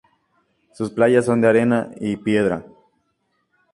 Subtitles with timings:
[0.73, 2.65] Sus playas son de arena y piedra.